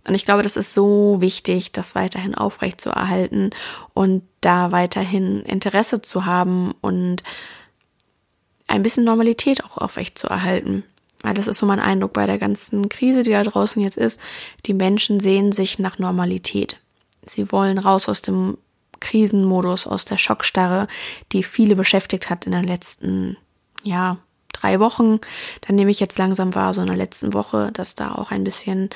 Und 0.07 0.15
ich 0.15 0.25
glaube, 0.25 0.43
das 0.43 0.57
ist 0.57 0.73
so 0.73 1.21
wichtig, 1.21 1.73
das 1.73 1.95
weiterhin 1.95 2.35
aufrecht 2.35 2.81
zu 2.81 2.91
erhalten 2.91 3.51
und 3.93 4.23
da 4.41 4.71
weiterhin 4.71 5.43
Interesse 5.43 6.01
zu 6.01 6.25
haben 6.25 6.73
und 6.81 7.23
ein 8.69 8.83
bisschen 8.83 9.05
Normalität 9.05 9.65
auch 9.65 9.79
aufrecht 9.79 10.19
zu 10.19 10.29
erhalten. 10.29 10.85
Weil 11.23 11.35
das 11.35 11.49
ist 11.49 11.59
so 11.59 11.67
mein 11.67 11.81
Eindruck 11.81 12.13
bei 12.13 12.27
der 12.27 12.39
ganzen 12.39 12.89
Krise, 12.89 13.23
die 13.23 13.33
da 13.33 13.43
draußen 13.43 13.83
jetzt 13.83 13.97
ist. 13.97 14.21
Die 14.67 14.75
Menschen 14.75 15.19
sehen 15.19 15.53
sich 15.53 15.79
nach 15.79 15.99
Normalität. 15.99 16.81
Sie 17.25 17.51
wollen 17.51 17.79
raus 17.79 18.09
aus 18.09 18.23
dem 18.23 18.59
Krisenmodus, 19.01 19.87
aus 19.87 20.05
der 20.05 20.19
Schockstarre, 20.19 20.87
die 21.33 21.43
viele 21.43 21.75
beschäftigt 21.75 22.31
hat 22.31 22.47
in 22.47 22.53
den 22.53 22.65
letzten, 22.65 23.37
ja, 23.83 24.19
drei 24.53 24.79
Wochen. 24.81 25.21
Dann 25.63 25.77
nehme 25.77 25.91
ich 25.91 26.01
jetzt 26.01 26.19
langsam 26.19 26.55
wahr, 26.55 26.75
so 26.75 26.81
in 26.81 26.87
der 26.87 26.97
letzten 26.97 27.35
Woche, 27.35 27.71
dass 27.73 27.95
da 27.95 28.15
auch 28.15 28.31
ein 28.31 28.45
bisschen 28.45 28.91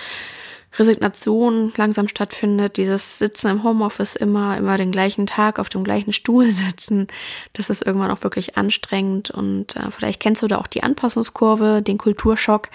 Resignation 0.78 1.72
langsam 1.76 2.06
stattfindet, 2.06 2.76
dieses 2.76 3.18
Sitzen 3.18 3.48
im 3.48 3.64
Homeoffice 3.64 4.16
immer, 4.16 4.56
immer 4.56 4.76
den 4.76 4.92
gleichen 4.92 5.26
Tag 5.26 5.58
auf 5.58 5.68
dem 5.68 5.84
gleichen 5.84 6.12
Stuhl 6.12 6.50
sitzen, 6.50 7.08
das 7.52 7.70
ist 7.70 7.84
irgendwann 7.84 8.10
auch 8.10 8.22
wirklich 8.22 8.56
anstrengend 8.56 9.30
und 9.30 9.76
äh, 9.76 9.90
vielleicht 9.90 10.20
kennst 10.20 10.42
du 10.42 10.48
da 10.48 10.58
auch 10.58 10.68
die 10.68 10.82
Anpassungskurve, 10.82 11.82
den 11.82 11.98
Kulturschock, 11.98 12.68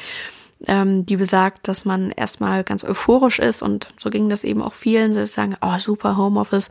ähm, 0.68 1.06
die 1.06 1.18
besagt, 1.18 1.68
dass 1.68 1.86
man 1.86 2.12
erstmal 2.12 2.64
ganz 2.64 2.84
euphorisch 2.84 3.40
ist 3.40 3.62
und 3.62 3.90
so 3.98 4.10
ging 4.10 4.30
das 4.30 4.44
eben 4.44 4.62
auch 4.62 4.74
vielen, 4.74 5.14
sie 5.14 5.25
sagen, 5.25 5.56
oh 5.62 5.80
super 5.80 6.18
Homeoffice, 6.18 6.70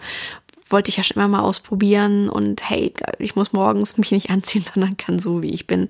wollte 0.69 0.91
ich 0.91 0.97
ja 0.97 1.03
schon 1.03 1.17
immer 1.23 1.29
mal 1.29 1.43
ausprobieren 1.43 2.29
und 2.29 2.69
hey, 2.69 2.93
ich 3.19 3.37
muss 3.37 3.53
morgens 3.53 3.97
mich 3.97 4.13
nicht 4.13 4.31
anziehen, 4.31 4.65
sondern 4.75 4.97
kann 4.97 5.19
so 5.19 5.43
wie 5.43 5.55
ich 5.55 5.67
bin 5.67 5.89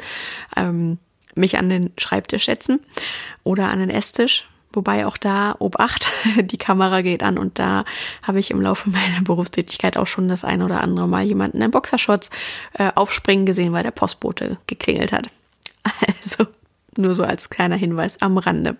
ähm, 0.56 0.98
mich 1.34 1.58
an 1.58 1.68
den 1.68 1.92
Schreibtisch 1.98 2.46
setzen 2.46 2.78
oder 3.42 3.68
an 3.70 3.80
den 3.80 3.90
Esstisch 3.90 4.46
Wobei 4.74 5.06
auch 5.06 5.16
da, 5.16 5.54
Obacht, 5.58 6.12
die 6.40 6.58
Kamera 6.58 7.00
geht 7.02 7.22
an 7.22 7.38
und 7.38 7.58
da 7.58 7.84
habe 8.22 8.40
ich 8.40 8.50
im 8.50 8.60
Laufe 8.60 8.90
meiner 8.90 9.22
Berufstätigkeit 9.22 9.96
auch 9.96 10.06
schon 10.06 10.28
das 10.28 10.44
ein 10.44 10.62
oder 10.62 10.80
andere 10.82 11.08
Mal 11.08 11.24
jemanden 11.24 11.62
in 11.62 11.70
Boxershorts 11.70 12.30
äh, 12.74 12.90
aufspringen 12.94 13.46
gesehen, 13.46 13.72
weil 13.72 13.82
der 13.82 13.90
Postbote 13.90 14.58
geklingelt 14.66 15.12
hat. 15.12 15.28
Also 16.06 16.46
nur 16.96 17.14
so 17.14 17.24
als 17.24 17.50
kleiner 17.50 17.76
Hinweis 17.76 18.22
am 18.22 18.38
Rande. 18.38 18.76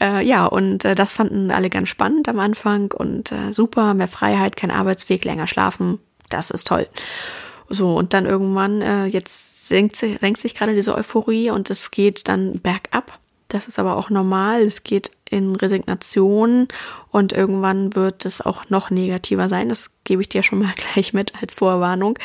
Äh, 0.00 0.24
ja, 0.26 0.46
und 0.46 0.84
äh, 0.84 0.94
das 0.94 1.12
fanden 1.12 1.50
alle 1.50 1.70
ganz 1.70 1.88
spannend 1.88 2.28
am 2.28 2.38
Anfang 2.40 2.90
und 2.90 3.32
äh, 3.32 3.52
super, 3.52 3.94
mehr 3.94 4.08
Freiheit, 4.08 4.56
kein 4.56 4.70
Arbeitsweg, 4.70 5.24
länger 5.24 5.46
schlafen, 5.46 5.98
das 6.30 6.50
ist 6.50 6.66
toll. 6.66 6.88
So, 7.68 7.96
und 7.96 8.14
dann 8.14 8.26
irgendwann, 8.26 8.82
äh, 8.82 9.06
jetzt 9.06 9.68
senkt, 9.68 9.96
senkt 9.96 10.38
sich 10.38 10.54
gerade 10.54 10.74
diese 10.74 10.94
Euphorie 10.94 11.50
und 11.50 11.70
es 11.70 11.90
geht 11.90 12.28
dann 12.28 12.60
bergab 12.60 13.18
das 13.48 13.66
ist 13.66 13.78
aber 13.78 13.96
auch 13.96 14.10
normal. 14.10 14.62
Es 14.62 14.84
geht 14.84 15.10
in 15.24 15.56
Resignation 15.56 16.68
und 17.10 17.32
irgendwann 17.32 17.94
wird 17.94 18.24
es 18.26 18.42
auch 18.42 18.68
noch 18.68 18.90
negativer 18.90 19.48
sein. 19.48 19.68
Das 19.68 19.92
gebe 20.04 20.22
ich 20.22 20.28
dir 20.28 20.42
schon 20.42 20.60
mal 20.60 20.74
gleich 20.94 21.12
mit 21.12 21.32
als 21.40 21.54
Vorwarnung. 21.54 22.18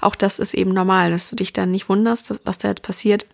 Auch 0.00 0.16
das 0.16 0.38
ist 0.38 0.54
eben 0.54 0.72
normal, 0.72 1.10
dass 1.10 1.30
du 1.30 1.36
dich 1.36 1.52
dann 1.52 1.70
nicht 1.70 1.88
wunderst, 1.88 2.34
was 2.44 2.58
da 2.58 2.68
jetzt 2.68 2.82
passiert. 2.82 3.26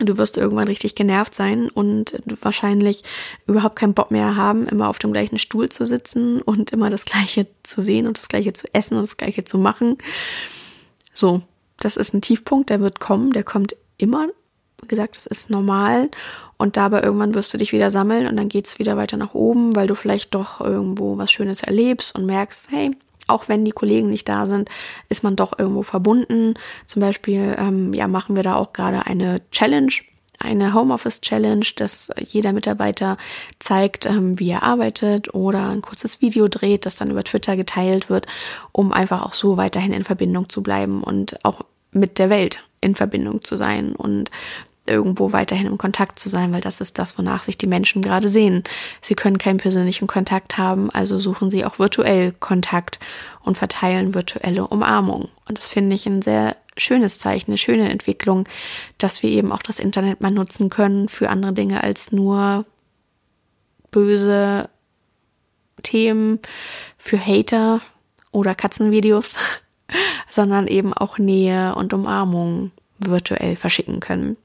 Du 0.00 0.16
wirst 0.16 0.36
irgendwann 0.36 0.68
richtig 0.68 0.94
genervt 0.94 1.34
sein 1.34 1.68
und 1.70 2.20
wahrscheinlich 2.40 3.02
überhaupt 3.46 3.76
keinen 3.76 3.94
Bock 3.94 4.12
mehr 4.12 4.36
haben, 4.36 4.68
immer 4.68 4.88
auf 4.88 5.00
dem 5.00 5.12
gleichen 5.12 5.38
Stuhl 5.38 5.68
zu 5.70 5.86
sitzen 5.86 6.40
und 6.40 6.70
immer 6.70 6.88
das 6.88 7.04
Gleiche 7.04 7.48
zu 7.64 7.82
sehen 7.82 8.06
und 8.06 8.16
das 8.16 8.28
Gleiche 8.28 8.52
zu 8.52 8.72
essen 8.72 8.94
und 8.94 9.02
das 9.02 9.16
Gleiche 9.16 9.42
zu 9.44 9.58
machen. 9.58 9.98
So, 11.14 11.42
das 11.80 11.96
ist 11.96 12.14
ein 12.14 12.22
Tiefpunkt, 12.22 12.70
der 12.70 12.78
wird 12.78 13.00
kommen, 13.00 13.32
der 13.32 13.42
kommt 13.42 13.74
immer. 13.96 14.28
Gesagt, 14.86 15.16
das 15.16 15.26
ist 15.26 15.50
normal 15.50 16.08
und 16.56 16.76
dabei 16.76 17.02
irgendwann 17.02 17.34
wirst 17.34 17.52
du 17.52 17.58
dich 17.58 17.72
wieder 17.72 17.90
sammeln 17.90 18.26
und 18.26 18.36
dann 18.36 18.48
geht's 18.48 18.78
wieder 18.78 18.96
weiter 18.96 19.16
nach 19.16 19.34
oben, 19.34 19.74
weil 19.74 19.86
du 19.86 19.94
vielleicht 19.94 20.34
doch 20.34 20.60
irgendwo 20.60 21.18
was 21.18 21.30
Schönes 21.30 21.62
erlebst 21.62 22.14
und 22.14 22.26
merkst, 22.26 22.70
hey, 22.70 22.96
auch 23.28 23.48
wenn 23.48 23.64
die 23.64 23.72
Kollegen 23.72 24.08
nicht 24.08 24.28
da 24.28 24.46
sind, 24.46 24.68
ist 25.08 25.22
man 25.22 25.36
doch 25.36 25.58
irgendwo 25.58 25.82
verbunden. 25.82 26.54
Zum 26.86 27.00
Beispiel, 27.00 27.54
ähm, 27.58 27.92
ja, 27.92 28.08
machen 28.08 28.36
wir 28.36 28.42
da 28.42 28.56
auch 28.56 28.72
gerade 28.72 29.06
eine 29.06 29.42
Challenge, 29.50 29.92
eine 30.38 30.72
Homeoffice 30.72 31.20
Challenge, 31.20 31.66
dass 31.76 32.10
jeder 32.16 32.52
Mitarbeiter 32.52 33.16
zeigt, 33.58 34.06
ähm, 34.06 34.38
wie 34.38 34.50
er 34.50 34.62
arbeitet 34.62 35.34
oder 35.34 35.68
ein 35.68 35.82
kurzes 35.82 36.20
Video 36.20 36.48
dreht, 36.48 36.86
das 36.86 36.96
dann 36.96 37.10
über 37.10 37.24
Twitter 37.24 37.56
geteilt 37.56 38.08
wird, 38.08 38.26
um 38.72 38.92
einfach 38.92 39.22
auch 39.22 39.34
so 39.34 39.56
weiterhin 39.56 39.92
in 39.92 40.04
Verbindung 40.04 40.48
zu 40.48 40.62
bleiben 40.62 41.02
und 41.02 41.44
auch 41.44 41.64
mit 41.92 42.18
der 42.18 42.30
Welt 42.30 42.64
in 42.80 42.94
Verbindung 42.94 43.42
zu 43.42 43.56
sein 43.56 43.94
und 43.94 44.30
irgendwo 44.88 45.32
weiterhin 45.32 45.66
im 45.66 45.78
Kontakt 45.78 46.18
zu 46.18 46.28
sein, 46.28 46.52
weil 46.52 46.60
das 46.60 46.80
ist 46.80 46.98
das, 46.98 47.18
wonach 47.18 47.44
sich 47.44 47.58
die 47.58 47.66
Menschen 47.66 48.02
gerade 48.02 48.28
sehen. 48.28 48.64
Sie 49.00 49.14
können 49.14 49.38
keinen 49.38 49.58
persönlichen 49.58 50.06
Kontakt 50.06 50.58
haben, 50.58 50.90
also 50.90 51.18
suchen 51.18 51.50
sie 51.50 51.64
auch 51.64 51.78
virtuell 51.78 52.32
Kontakt 52.32 52.98
und 53.42 53.56
verteilen 53.58 54.14
virtuelle 54.14 54.66
Umarmung. 54.66 55.28
Und 55.48 55.58
das 55.58 55.68
finde 55.68 55.94
ich 55.94 56.06
ein 56.06 56.22
sehr 56.22 56.56
schönes 56.76 57.18
Zeichen, 57.18 57.50
eine 57.50 57.58
schöne 57.58 57.90
Entwicklung, 57.90 58.48
dass 58.98 59.22
wir 59.22 59.30
eben 59.30 59.52
auch 59.52 59.62
das 59.62 59.78
Internet 59.78 60.20
mal 60.20 60.30
nutzen 60.30 60.70
können 60.70 61.08
für 61.08 61.28
andere 61.30 61.52
Dinge 61.52 61.82
als 61.82 62.12
nur 62.12 62.64
böse 63.90 64.68
Themen 65.82 66.40
für 66.98 67.18
Hater 67.18 67.80
oder 68.32 68.54
Katzenvideos, 68.54 69.36
sondern 70.30 70.66
eben 70.66 70.92
auch 70.92 71.18
Nähe 71.18 71.74
und 71.74 71.92
Umarmung 71.92 72.72
virtuell 72.98 73.56
verschicken 73.56 74.00
können. 74.00 74.36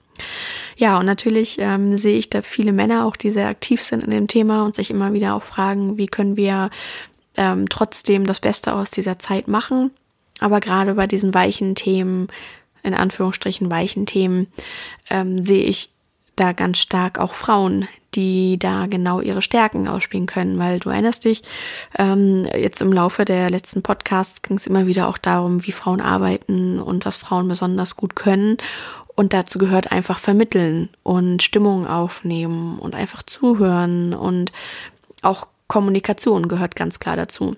Ja, 0.78 1.00
und 1.00 1.06
natürlich 1.06 1.58
ähm, 1.60 1.98
sehe 1.98 2.18
ich 2.18 2.30
da 2.30 2.42
viele 2.42 2.72
Männer 2.72 3.06
auch, 3.06 3.16
die 3.16 3.32
sehr 3.32 3.48
aktiv 3.48 3.82
sind 3.82 4.04
in 4.04 4.12
dem 4.12 4.28
Thema 4.28 4.66
und 4.66 4.76
sich 4.76 4.90
immer 4.90 5.14
wieder 5.14 5.36
auch 5.36 5.44
fragen, 5.44 5.98
wie 5.98 6.08
können 6.08 6.36
wir 6.36 6.70
ähm, 7.38 7.70
trotzdem 7.70 8.26
das 8.26 8.40
Beste 8.40 8.74
aus 8.74 8.92
dieser 8.92 9.20
Zeit 9.20 9.48
machen. 9.48 9.92
Aber 10.40 10.60
gerade 10.60 10.96
bei 10.96 11.08
diesen 11.08 11.34
weichen 11.34 11.76
Themen, 11.76 12.28
in 12.84 12.94
Anführungsstrichen 12.94 13.72
weichen 13.72 14.06
Themen, 14.06 14.48
ähm, 15.10 15.42
sehe 15.42 15.64
ich 15.64 15.90
da 16.36 16.52
ganz 16.52 16.80
stark 16.80 17.20
auch 17.20 17.34
Frauen, 17.34 17.88
die 18.16 18.58
da 18.60 18.88
genau 18.88 19.22
ihre 19.22 19.42
Stärken 19.42 19.88
ausspielen 19.88 20.26
können, 20.26 20.60
weil 20.60 20.80
du 20.80 20.90
erinnerst 20.90 21.26
dich, 21.26 21.44
ähm, 21.98 22.48
jetzt 22.56 22.82
im 22.82 22.92
Laufe 22.92 23.26
der 23.26 23.50
letzten 23.50 23.82
Podcasts 23.82 24.42
ging 24.42 24.58
es 24.58 24.68
immer 24.68 24.88
wieder 24.88 25.08
auch 25.08 25.18
darum, 25.18 25.66
wie 25.66 25.72
Frauen 25.72 26.02
arbeiten 26.02 26.80
und 26.80 27.06
was 27.06 27.18
Frauen 27.18 27.48
besonders 27.48 27.96
gut 27.96 28.16
können. 28.16 28.58
Und 29.16 29.34
dazu 29.34 29.60
gehört 29.60 29.92
einfach 29.92 30.20
vermitteln 30.20 30.90
und 31.04 31.44
Stimmung 31.44 31.88
aufnehmen 31.88 32.80
und 32.80 32.96
einfach 32.96 33.24
zuhören 33.24 34.14
und 34.14 34.52
auch 35.22 35.48
Kommunikation 35.68 36.48
gehört 36.48 36.76
ganz 36.76 37.00
klar 37.00 37.16
dazu. 37.16 37.56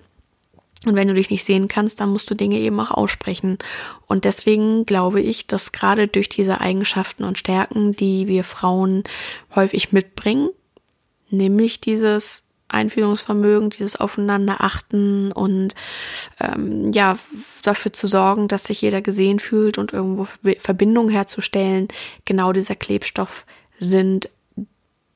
Und 0.84 0.94
wenn 0.94 1.08
du 1.08 1.14
dich 1.14 1.30
nicht 1.30 1.44
sehen 1.44 1.68
kannst, 1.68 2.00
dann 2.00 2.10
musst 2.10 2.30
du 2.30 2.34
Dinge 2.34 2.58
eben 2.58 2.78
auch 2.78 2.90
aussprechen. 2.90 3.58
Und 4.06 4.24
deswegen 4.24 4.86
glaube 4.86 5.20
ich, 5.20 5.46
dass 5.46 5.72
gerade 5.72 6.06
durch 6.06 6.28
diese 6.28 6.60
Eigenschaften 6.60 7.24
und 7.24 7.38
Stärken, 7.38 7.92
die 7.92 8.28
wir 8.28 8.44
Frauen 8.44 9.04
häufig 9.54 9.92
mitbringen, 9.92 10.50
nämlich 11.30 11.80
dieses 11.80 12.45
Einfühlungsvermögen, 12.68 13.70
dieses 13.70 13.96
Aufeinander 13.96 14.56
achten 14.60 15.32
und 15.32 15.74
ähm, 16.40 16.92
ja, 16.92 17.16
dafür 17.62 17.92
zu 17.92 18.06
sorgen, 18.06 18.48
dass 18.48 18.64
sich 18.64 18.82
jeder 18.82 19.02
gesehen 19.02 19.38
fühlt 19.38 19.78
und 19.78 19.92
irgendwo 19.92 20.26
Verbindungen 20.58 21.10
herzustellen, 21.10 21.88
genau 22.24 22.52
dieser 22.52 22.74
Klebstoff 22.74 23.46
sind, 23.78 24.30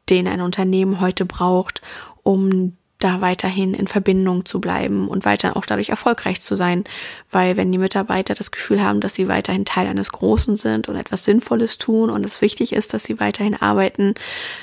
den 0.09 0.29
ein 0.29 0.41
Unternehmen 0.41 1.01
heute 1.01 1.25
braucht, 1.25 1.81
um 2.23 2.77
da 3.01 3.21
weiterhin 3.21 3.75
in 3.75 3.87
Verbindung 3.87 4.45
zu 4.45 4.61
bleiben 4.61 5.09
und 5.09 5.25
weiter 5.25 5.57
auch 5.57 5.67
dadurch 5.67 5.89
erfolgreich 5.89 6.41
zu 6.41 6.55
sein. 6.55 6.85
Weil 7.31 7.57
wenn 7.57 7.73
die 7.73 7.79
Mitarbeiter 7.79 8.35
das 8.35 8.51
Gefühl 8.51 8.83
haben, 8.83 9.01
dass 9.01 9.15
sie 9.15 9.29
weiterhin 9.29 9.65
Teil 9.65 9.87
eines 9.87 10.13
Großen 10.13 10.57
sind 10.57 10.89
und 10.89 10.97
etwas 10.97 11.25
Sinnvolles 11.25 11.79
tun 11.79 12.11
und 12.11 12.25
es 12.25 12.41
wichtig 12.41 12.73
ist, 12.73 12.95
dass 12.95 13.05
sie 13.05 13.19
weiterhin 13.19 13.61
arbeiten, 13.61 14.15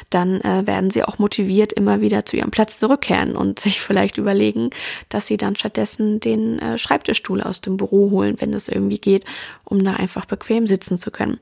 dann 0.09 0.41
äh, 0.41 0.65
werden 0.65 0.89
sie 0.89 1.03
auch 1.03 1.19
motiviert, 1.19 1.73
immer 1.73 2.01
wieder 2.01 2.25
zu 2.25 2.37
ihrem 2.37 2.51
Platz 2.51 2.79
zurückkehren 2.79 3.35
und 3.35 3.59
sich 3.67 3.81
vielleicht 3.81 4.17
überlegen, 4.17 4.69
dass 5.09 5.27
sie 5.27 5.37
dann 5.37 5.55
stattdessen 5.55 6.19
den 6.19 6.59
äh, 6.59 6.77
Schreibtischstuhl 6.77 7.41
aus 7.41 7.61
dem 7.61 7.77
Büro 7.77 8.11
holen, 8.11 8.35
wenn 8.39 8.53
es 8.53 8.67
irgendwie 8.67 8.99
geht, 8.99 9.25
um 9.63 9.83
da 9.83 9.93
einfach 9.93 10.25
bequem 10.25 10.67
sitzen 10.67 10.97
zu 10.97 11.11
können. 11.11 11.39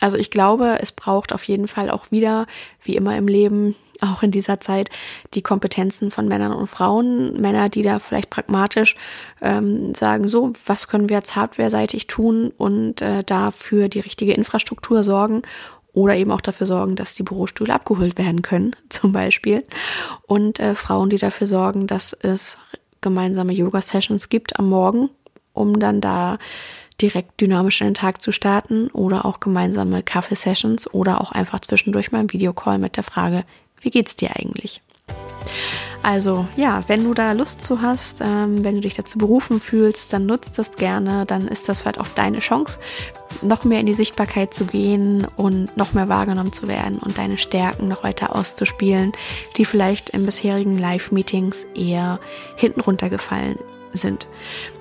Also 0.00 0.16
ich 0.16 0.30
glaube, 0.30 0.78
es 0.80 0.92
braucht 0.92 1.32
auf 1.32 1.44
jeden 1.44 1.68
Fall 1.68 1.90
auch 1.90 2.10
wieder, 2.10 2.46
wie 2.82 2.96
immer 2.96 3.16
im 3.16 3.28
Leben, 3.28 3.74
auch 4.00 4.22
in 4.22 4.30
dieser 4.30 4.60
Zeit 4.60 4.90
die 5.34 5.42
Kompetenzen 5.42 6.10
von 6.10 6.28
Männern 6.28 6.52
und 6.52 6.66
Frauen. 6.66 7.40
Männer, 7.40 7.68
die 7.68 7.82
da 7.82 7.98
vielleicht 7.98 8.30
pragmatisch 8.30 8.96
ähm, 9.40 9.94
sagen, 9.94 10.28
so, 10.28 10.52
was 10.66 10.88
können 10.88 11.08
wir 11.08 11.16
jetzt 11.16 11.36
hardware-seitig 11.36 12.06
tun 12.06 12.52
und 12.56 13.02
äh, 13.02 13.22
dafür 13.24 13.88
die 13.88 14.00
richtige 14.00 14.32
Infrastruktur 14.32 15.04
sorgen 15.04 15.42
oder 15.92 16.16
eben 16.16 16.32
auch 16.32 16.40
dafür 16.40 16.66
sorgen, 16.66 16.96
dass 16.96 17.14
die 17.14 17.22
Bürostühle 17.22 17.72
abgeholt 17.72 18.18
werden 18.18 18.42
können, 18.42 18.76
zum 18.88 19.12
Beispiel. 19.12 19.62
Und 20.26 20.60
äh, 20.60 20.74
Frauen, 20.74 21.08
die 21.10 21.18
dafür 21.18 21.46
sorgen, 21.46 21.86
dass 21.86 22.12
es 22.12 22.58
gemeinsame 23.00 23.52
Yoga-Sessions 23.52 24.28
gibt 24.28 24.58
am 24.58 24.68
Morgen, 24.68 25.10
um 25.52 25.78
dann 25.78 26.00
da 26.00 26.38
direkt 27.00 27.40
dynamisch 27.40 27.80
in 27.80 27.88
den 27.88 27.94
Tag 27.94 28.20
zu 28.20 28.32
starten 28.32 28.88
oder 28.88 29.24
auch 29.24 29.40
gemeinsame 29.40 30.02
Kaffeesessions 30.02 30.92
oder 30.92 31.20
auch 31.20 31.32
einfach 31.32 31.60
zwischendurch 31.60 32.12
mal 32.12 32.20
ein 32.20 32.32
Videocall 32.32 32.78
mit 32.78 32.96
der 32.96 33.02
Frage, 33.02 33.44
wie 33.84 33.90
geht's 33.90 34.16
dir 34.16 34.34
eigentlich? 34.36 34.82
Also 36.04 36.46
ja, 36.54 36.82
wenn 36.86 37.02
du 37.04 37.14
da 37.14 37.32
Lust 37.32 37.64
zu 37.64 37.80
hast, 37.80 38.20
ähm, 38.20 38.62
wenn 38.62 38.74
du 38.74 38.82
dich 38.82 38.92
dazu 38.92 39.16
berufen 39.16 39.58
fühlst, 39.58 40.12
dann 40.12 40.26
nutzt 40.26 40.58
das 40.58 40.72
gerne. 40.72 41.24
Dann 41.24 41.48
ist 41.48 41.66
das 41.68 41.80
vielleicht 41.80 41.98
auch 41.98 42.08
deine 42.08 42.40
Chance, 42.40 42.78
noch 43.40 43.64
mehr 43.64 43.80
in 43.80 43.86
die 43.86 43.94
Sichtbarkeit 43.94 44.52
zu 44.52 44.66
gehen 44.66 45.26
und 45.36 45.74
noch 45.78 45.94
mehr 45.94 46.10
wahrgenommen 46.10 46.52
zu 46.52 46.68
werden 46.68 46.98
und 46.98 47.16
deine 47.16 47.38
Stärken 47.38 47.88
noch 47.88 48.04
weiter 48.04 48.36
auszuspielen, 48.36 49.12
die 49.56 49.64
vielleicht 49.64 50.10
in 50.10 50.26
bisherigen 50.26 50.76
Live-Meetings 50.76 51.66
eher 51.74 52.20
hinten 52.56 52.80
runtergefallen 52.80 53.58
sind. 53.94 54.28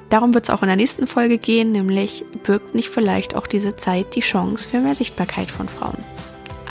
Darum 0.10 0.34
wird 0.34 0.44
es 0.44 0.50
auch 0.50 0.62
in 0.62 0.68
der 0.68 0.76
nächsten 0.76 1.08
Folge 1.08 1.38
gehen, 1.38 1.72
nämlich 1.72 2.26
birgt 2.44 2.76
nicht 2.76 2.90
vielleicht 2.90 3.36
auch 3.38 3.48
diese 3.48 3.78
Zeit 3.78 4.16
die 4.16 4.20
Chance 4.20 4.68
für 4.68 4.80
mehr 4.80 4.94
Sichtbarkeit 4.94 5.50
von 5.50 5.70
Frauen. 5.70 6.04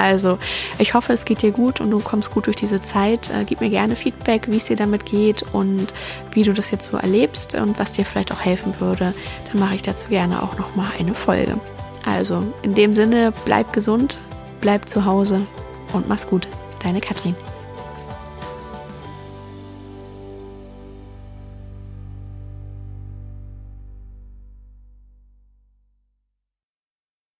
Also, 0.02 0.38
ich 0.80 0.94
hoffe, 0.94 1.12
es 1.12 1.24
geht 1.24 1.42
dir 1.42 1.52
gut 1.52 1.80
und 1.80 1.92
du 1.92 2.00
kommst 2.00 2.32
gut 2.32 2.46
durch 2.46 2.56
diese 2.56 2.82
Zeit. 2.82 3.30
Äh, 3.30 3.44
gib 3.46 3.60
mir 3.60 3.70
gerne 3.70 3.94
Feedback, 3.94 4.48
wie 4.48 4.56
es 4.56 4.64
dir 4.64 4.74
damit 4.74 5.06
geht 5.06 5.44
und 5.52 5.94
wie 6.32 6.42
du 6.42 6.52
das 6.52 6.72
jetzt 6.72 6.90
so 6.90 6.96
erlebst 6.96 7.54
und 7.54 7.78
was 7.78 7.92
dir 7.92 8.04
vielleicht 8.04 8.32
auch 8.32 8.40
helfen 8.40 8.74
würde. 8.80 9.14
Dann 9.52 9.60
mache 9.60 9.76
ich 9.76 9.82
dazu 9.82 10.08
gerne 10.08 10.42
auch 10.42 10.58
nochmal 10.58 10.88
eine 10.98 11.14
Folge. 11.14 11.56
Also, 12.04 12.42
in 12.62 12.74
dem 12.74 12.94
Sinne, 12.94 13.32
bleib 13.44 13.72
gesund, 13.72 14.18
bleib 14.60 14.88
zu 14.88 15.04
Hause 15.04 15.46
und 15.92 16.08
mach's 16.08 16.26
gut. 16.26 16.48
Deine 16.82 17.00
Katrin. 17.00 17.36